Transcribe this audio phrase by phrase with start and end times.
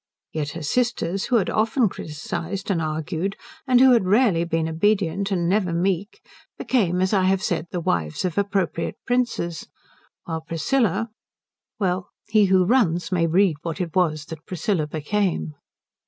[0.33, 3.35] Yet her sisters, who had often criticized and argued,
[3.67, 6.21] and who had rarely been obedient and never meek,
[6.57, 9.67] became as I have said the wives of appropriate princes,
[10.23, 11.11] while Priscilla,
[11.77, 15.53] well, he who runs may read what it was that Priscilla became.